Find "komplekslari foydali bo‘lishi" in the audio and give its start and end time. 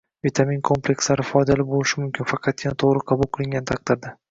0.69-2.01